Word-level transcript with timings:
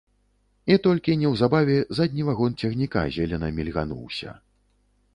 І 0.75 0.77
толькі 0.87 1.17
неўзабаве 1.25 1.77
задні 1.99 2.27
вагон 2.31 2.57
цягніка 2.65 3.07
зелена 3.19 3.55
мільгануўся. 3.59 4.29